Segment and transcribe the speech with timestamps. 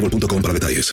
[0.00, 0.90] boostmobile.com para detalles.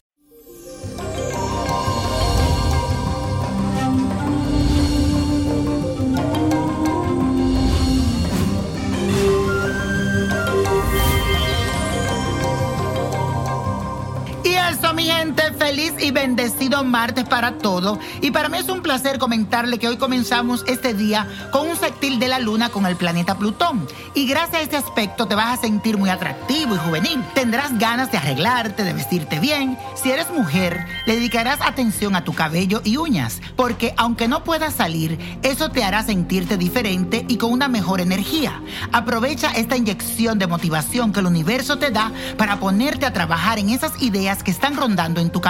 [14.43, 17.99] Y eso, mi gente, feliz y bendecido martes para todos.
[18.21, 22.19] Y para mí es un placer comentarle que hoy comenzamos este día con un sextil
[22.19, 23.87] de la luna con el planeta Plutón.
[24.13, 27.23] Y gracias a este aspecto te vas a sentir muy atractivo y juvenil.
[27.33, 29.77] Tendrás ganas de arreglarte, de vestirte bien.
[30.01, 34.75] Si eres mujer, le dedicarás atención a tu cabello y uñas, porque aunque no puedas
[34.75, 38.61] salir, eso te hará sentirte diferente y con una mejor energía.
[38.91, 43.69] Aprovecha esta inyección de motivación que el universo te da para ponerte a trabajar en
[43.69, 45.46] esas ideas que están rondando en tu cabeza.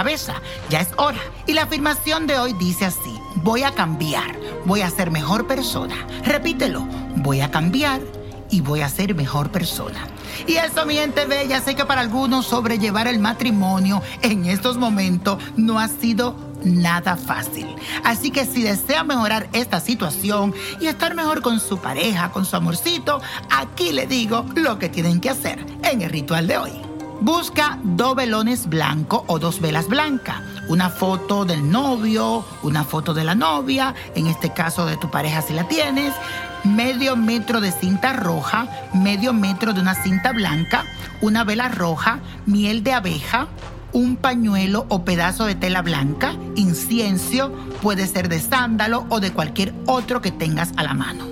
[0.70, 1.18] Ya es hora.
[1.46, 6.06] Y la afirmación de hoy dice así, voy a cambiar, voy a ser mejor persona.
[6.24, 6.86] Repítelo,
[7.16, 8.00] voy a cambiar
[8.48, 10.06] y voy a ser mejor persona.
[10.46, 15.42] Y eso, mi gente bella, sé que para algunos sobrellevar el matrimonio en estos momentos
[15.56, 17.66] no ha sido nada fácil.
[18.04, 22.54] Así que si desea mejorar esta situación y estar mejor con su pareja, con su
[22.54, 23.20] amorcito,
[23.50, 26.87] aquí le digo lo que tienen que hacer en el ritual de hoy.
[27.20, 30.36] Busca dos velones blancos o dos velas blancas.
[30.68, 35.42] Una foto del novio, una foto de la novia, en este caso de tu pareja
[35.42, 36.14] si la tienes,
[36.62, 40.84] medio metro de cinta roja, medio metro de una cinta blanca,
[41.20, 43.48] una vela roja, miel de abeja,
[43.92, 47.50] un pañuelo o pedazo de tela blanca, incienso,
[47.82, 51.24] puede ser de sándalo o de cualquier otro que tengas a la mano.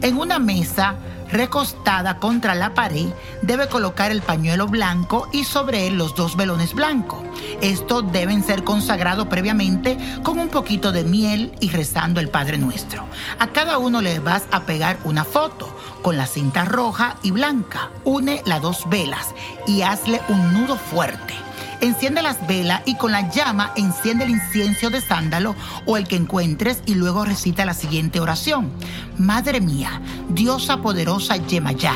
[0.00, 0.94] En una mesa
[1.30, 3.08] recostada contra la pared,
[3.42, 7.20] debe colocar el pañuelo blanco y sobre él los dos velones blancos.
[7.60, 13.04] Estos deben ser consagrados previamente con un poquito de miel y rezando el Padre Nuestro.
[13.38, 17.90] A cada uno le vas a pegar una foto con la cinta roja y blanca.
[18.04, 19.34] Une las dos velas
[19.66, 21.45] y hazle un nudo fuerte.
[21.80, 25.54] Enciende las velas y con la llama enciende el incienso de sándalo
[25.84, 28.72] o el que encuentres y luego recita la siguiente oración.
[29.18, 31.94] Madre mía, diosa poderosa Yemayá,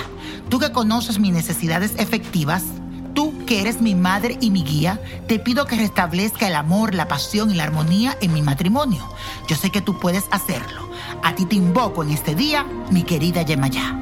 [0.48, 2.62] tú que conoces mis necesidades efectivas,
[3.14, 7.08] tú que eres mi madre y mi guía, te pido que restablezca el amor, la
[7.08, 9.02] pasión y la armonía en mi matrimonio.
[9.48, 10.90] Yo sé que tú puedes hacerlo.
[11.22, 13.98] A ti te invoco en este día, mi querida Yemayá.